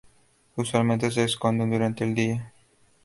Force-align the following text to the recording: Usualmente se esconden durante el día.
Usualmente 0.55 1.11
se 1.11 1.23
esconden 1.25 1.69
durante 1.69 2.03
el 2.03 2.15
día. 2.15 2.51